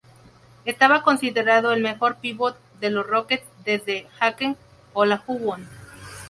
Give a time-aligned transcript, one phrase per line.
[0.65, 4.55] Estaba considerado el mejor pívot de los Rockets desde Hakeem
[4.93, 5.69] Olajuwon.